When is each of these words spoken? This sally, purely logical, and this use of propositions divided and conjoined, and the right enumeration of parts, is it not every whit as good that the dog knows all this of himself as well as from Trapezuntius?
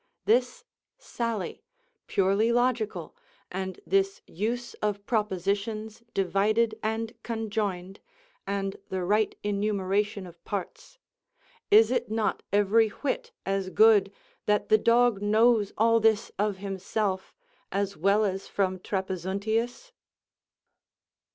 This 0.25 0.63
sally, 0.97 1.61
purely 2.07 2.51
logical, 2.51 3.15
and 3.51 3.79
this 3.85 4.23
use 4.25 4.73
of 4.81 5.05
propositions 5.05 6.01
divided 6.15 6.73
and 6.81 7.13
conjoined, 7.21 7.99
and 8.47 8.77
the 8.89 9.03
right 9.03 9.35
enumeration 9.43 10.25
of 10.25 10.43
parts, 10.43 10.97
is 11.69 11.91
it 11.91 12.09
not 12.09 12.41
every 12.51 12.89
whit 12.89 13.31
as 13.45 13.69
good 13.69 14.11
that 14.47 14.69
the 14.69 14.79
dog 14.79 15.21
knows 15.21 15.71
all 15.77 15.99
this 15.99 16.31
of 16.39 16.57
himself 16.57 17.35
as 17.71 17.95
well 17.95 18.25
as 18.25 18.47
from 18.47 18.79
Trapezuntius? 18.79 19.91